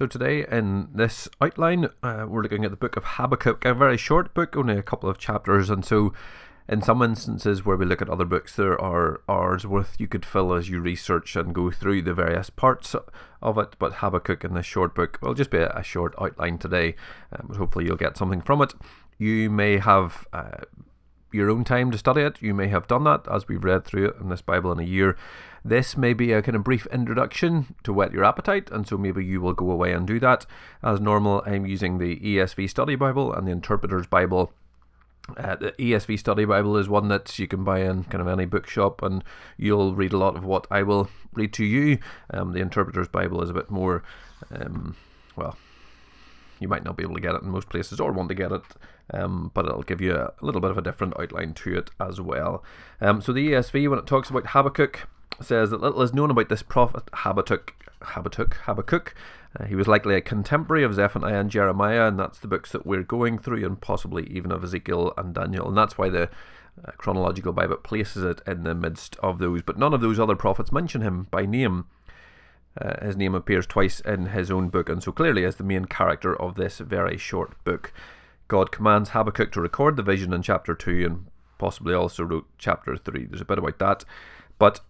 [0.00, 3.98] So, today in this outline, uh, we're looking at the book of Habakkuk, a very
[3.98, 5.68] short book, only a couple of chapters.
[5.68, 6.14] And so,
[6.66, 10.24] in some instances where we look at other books, there are hours worth you could
[10.24, 12.96] fill as you research and go through the various parts
[13.42, 13.76] of it.
[13.78, 16.94] But Habakkuk in this short book will just be a, short outline today,
[17.38, 18.72] um, but hopefully, you'll get something from it.
[19.18, 20.26] You may have.
[20.32, 20.62] Uh,
[21.32, 22.40] your own time to study it.
[22.40, 24.84] You may have done that as we've read through it in this Bible in a
[24.84, 25.16] year.
[25.64, 29.24] This may be a kind of brief introduction to whet your appetite, and so maybe
[29.24, 30.46] you will go away and do that.
[30.82, 34.52] As normal, I'm using the ESV Study Bible and the Interpreter's Bible.
[35.36, 38.46] Uh, the ESV Study Bible is one that you can buy in kind of any
[38.46, 39.22] bookshop, and
[39.58, 41.98] you'll read a lot of what I will read to you.
[42.30, 44.02] Um, the Interpreter's Bible is a bit more,
[44.50, 44.96] um,
[45.36, 45.56] well,
[46.60, 48.52] you might not be able to get it in most places or want to get
[48.52, 48.62] it,
[49.12, 52.20] um, but it'll give you a, little bit of a different outline to it as
[52.20, 52.62] well.
[53.00, 55.08] Um, so the ESV, when it talks about Habakkuk,
[55.40, 57.74] says that little is known about this prophet Habakkuk.
[58.02, 58.54] Habakkuk.
[58.64, 59.14] Habakkuk.
[59.58, 62.86] Uh, he was likely a contemporary of Zephaniah and Jeremiah, and that's the books that
[62.86, 65.68] we're going through, and possibly even of Ezekiel and Daniel.
[65.68, 66.30] And that's why the
[66.84, 69.62] uh, chronological Bible places it in the midst of those.
[69.62, 71.86] But none of those other prophets mention him by name.
[72.78, 75.86] Uh, his name appears twice in his own book, and so clearly is the main
[75.86, 77.92] character of this very short book.
[78.48, 81.26] God commands Habakkuk to record the vision in chapter 2 and
[81.58, 83.26] possibly also wrote chapter 3.
[83.26, 84.04] There's a bit about that.
[84.58, 84.80] But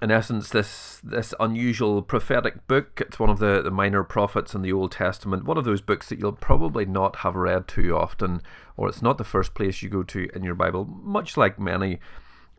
[0.00, 3.00] in essence, this this unusual prophetic book.
[3.00, 5.44] It's one of the, the minor prophets in the Old Testament.
[5.44, 8.42] One of those books that you'll probably not have read too often,
[8.76, 10.84] or it's not the first place you go to in your Bible.
[10.84, 11.98] Much like many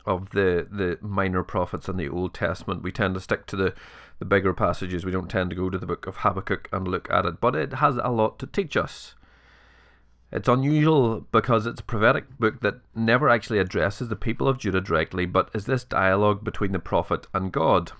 [0.06, 3.74] of the the minor prophets in the Old Testament, we tend to stick to the
[4.18, 5.04] the bigger passages.
[5.04, 7.56] We don't tend to go to the book of Habakkuk and look at it, but
[7.56, 9.14] it has a lot to teach us.
[10.30, 14.80] It's unusual because it's a prophetic book that never actually addresses the people of Judah
[14.80, 17.92] directly, but is this dialogue between the prophet and God.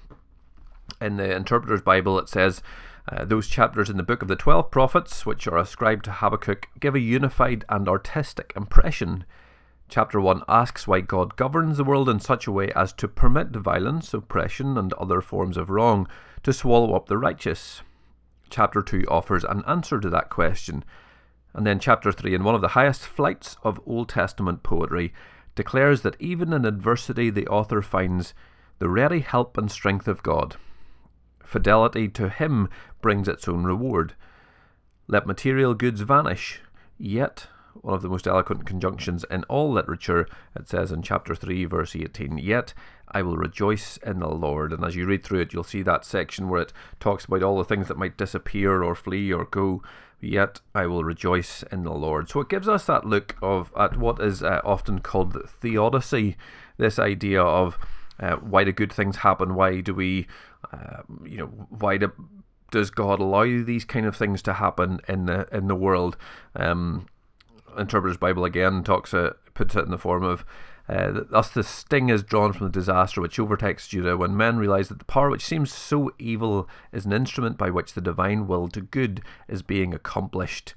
[1.01, 2.61] In the Interpreter's Bible, it says,
[3.11, 6.69] uh, those chapters in the book of the twelve prophets, which are ascribed to Habakkuk,
[6.81, 9.25] give a unified and artistic impression.
[9.89, 13.51] Chapter 1 asks why God governs the world in such a way as to permit
[13.51, 16.09] violence, oppression, and other forms of wrong
[16.43, 17.83] to swallow up the righteous.
[18.51, 20.85] Chapter 2 offers an answer to that question
[21.55, 25.15] and then, chapter 3, in one of the highest flights of Old Testament poetry,
[25.55, 28.35] declares that even in adversity, the author finds
[28.81, 30.57] the ready help and strength of God.
[31.45, 32.69] Fidelity to Him
[33.01, 34.15] brings its own reward.
[35.07, 36.61] Let material goods vanish,
[36.99, 37.47] yet,
[37.83, 41.95] one of the most eloquent conjunctions in all literature, it says in chapter 3, verse
[41.95, 42.75] 18, Yet
[43.09, 44.73] I will rejoice in the Lord.
[44.73, 47.59] And as you read through it, you'll see that section where it talks about all
[47.59, 49.83] the things that might disappear or flee or go
[50.25, 52.29] yet I will rejoice in the Lord.
[52.29, 56.37] So it gives us that look of at what is uh, often called theodicy,
[56.77, 57.79] this idea of
[58.19, 59.55] uh, why do good things happen?
[59.55, 60.27] Why do we,
[60.73, 62.13] uh, you know, why do,
[62.71, 66.17] does God allow these kind of things to happen in the in the world?
[66.57, 67.07] Um,
[67.79, 70.45] Interpreter's Bible again talks uh, puts it in the form of
[70.87, 74.89] uh, thus, the sting is drawn from the disaster which overtakes Judah when men realize
[74.89, 78.69] that the power which seems so evil is an instrument by which the divine will
[78.69, 80.75] to good is being accomplished.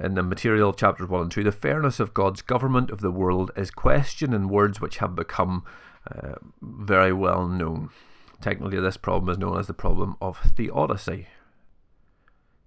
[0.00, 3.10] In the material of chapters 1 and 2, the fairness of God's government of the
[3.10, 5.64] world is questioned in words which have become
[6.10, 7.90] uh, very well known.
[8.40, 11.26] Technically, this problem is known as the problem of theodicy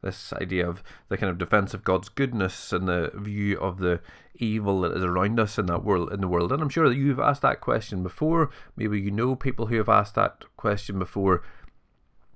[0.02, 4.00] this idea of the kind of defense of God's goodness and the view of the
[4.36, 6.52] evil that is around us in that world in the world.
[6.52, 8.50] And I'm sure that you've asked that question before.
[8.76, 11.44] Maybe you know people who have asked that question before.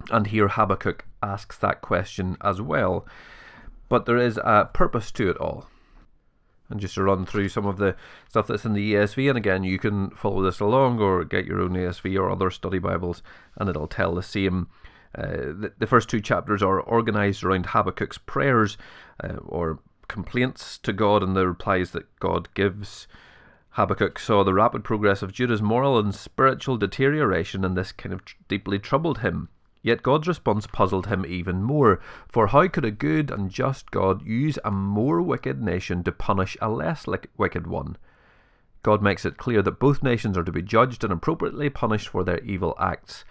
[0.10, 3.06] And here Habakkuk asks that question as well.
[3.90, 5.68] But there is a purpose to it all.
[6.70, 7.98] And just to run through some of the
[8.30, 11.60] stuff that's in the ESV, and again, you can follow this along or get your
[11.60, 13.22] own ESV or other study Bibles,
[13.58, 14.70] and it'll tell the same
[15.14, 18.78] the, the, first two chapters are organized around Habakkuk's prayers
[19.24, 23.08] uh, or complaints to God and the replies that God gives.
[23.72, 28.26] Habakkuk saw the rapid progress of Judah's moral and spiritual deterioration, and this kind of
[28.26, 29.50] tr- deeply troubled him.
[29.82, 34.26] Yet God's response puzzled him even more, for how could a good and just God
[34.26, 37.98] use a more wicked nation to punish a less li- wicked one?
[38.84, 42.24] God makes it clear that both nations are to be judged and appropriately punished for
[42.24, 43.24] their evil acts.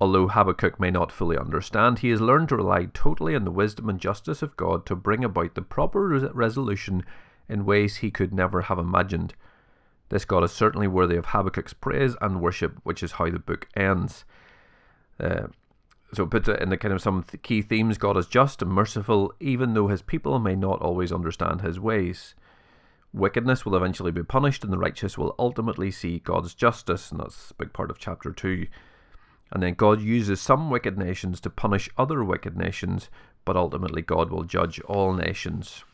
[0.00, 3.88] Although Habakkuk may not fully understand, he has learned to rely totally on the wisdom
[3.88, 7.04] and justice of God to bring about the proper resolution
[7.48, 9.34] in ways he could never have imagined.
[10.10, 13.68] This God is certainly worthy of Habakkuk's praise and worship, which is how the book
[13.76, 14.24] ends.
[15.18, 15.48] Uh,
[16.12, 17.98] so it puts it in the kind of some th- key themes.
[17.98, 22.34] God is just and merciful, even though his people may not always understand his ways.
[23.12, 27.50] Wickedness will eventually be punished, and the righteous will ultimately see God's justice, and that's
[27.50, 28.66] a big part of chapter 2.
[29.50, 33.08] And then God uses some wicked nations to punish other wicked nations,
[33.44, 35.84] but ultimately God will judge all nations.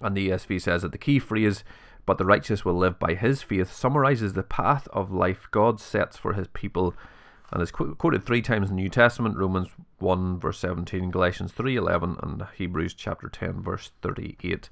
[0.00, 1.64] And the ESV says that the key phrase,
[2.06, 6.16] but the righteous will live by his faith, summarizes the path of life God sets
[6.16, 6.94] for his people
[7.52, 9.68] and is qu- quoted three times in the New Testament Romans
[9.98, 14.70] 1, verse 17, Galatians 3 11, and Hebrews chapter 10, verse 38.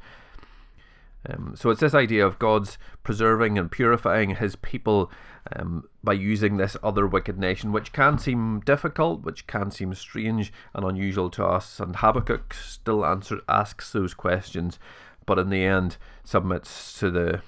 [1.29, 5.11] Um, so it's this idea of God's preserving and purifying his people
[5.55, 10.53] um, by using this other wicked nation, which can seem difficult, which can seem strange
[10.75, 11.79] and unusual to us.
[11.79, 14.79] And Habakkuk still answer, asks those questions,
[15.27, 17.43] but in the end submits to the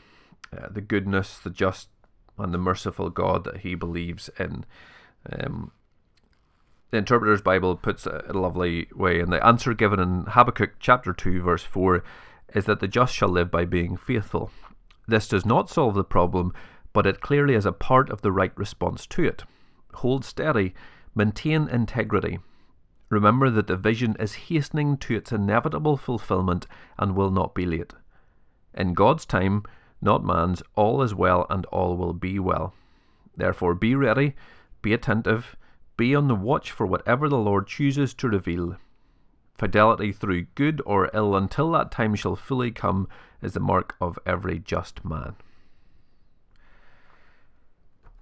[0.56, 1.88] uh, the goodness, the just,
[2.38, 4.66] and the merciful God that he believes in.
[5.32, 5.72] Um,
[6.90, 11.14] the Interpreter's Bible puts it a lovely way, and the answer given in Habakkuk chapter
[11.14, 12.04] 2, verse 4
[12.54, 14.50] is that the just shall live by being faithful.
[15.06, 16.52] This does not solve the problem,
[16.92, 19.44] but it clearly is a part of the right response to it.
[19.94, 20.74] Hold steady,
[21.14, 22.38] maintain integrity.
[23.08, 26.66] Remember that the vision is hastening to its inevitable fulfillment
[26.98, 27.92] and will not be late.
[28.74, 29.64] In God's time,
[30.00, 32.74] not man's, all is well and all will be well.
[33.36, 34.34] Therefore, be ready,
[34.80, 35.56] be attentive,
[35.96, 38.76] be on the watch for whatever the Lord chooses to reveal.
[39.58, 43.08] Fidelity through good or ill until that time shall fully come
[43.40, 45.36] is the mark of every just man.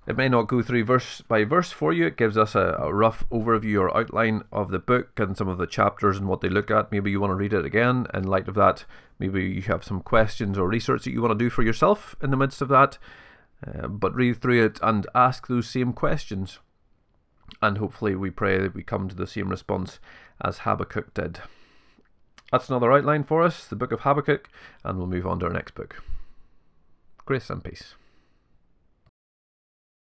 [0.06, 2.06] It may not go through verse by verse for you.
[2.06, 5.59] It gives us a, a, rough overview or outline of the book and some of
[5.59, 6.91] the chapters and what they look at.
[6.91, 8.06] Maybe you want to read it again.
[8.12, 8.87] In light of that,
[9.19, 12.31] maybe you have some questions or research that you want to do for yourself in
[12.31, 12.99] the midst of that.
[13.65, 16.59] Uh, but read through it and ask those same questions.
[17.62, 19.99] And hopefully, we pray that we come to the same response
[20.41, 21.41] as Habakkuk did.
[22.51, 24.49] That's another outline for us, the book of Habakkuk,
[24.83, 26.03] and we'll move on to our next book.
[27.25, 27.95] Grace and peace.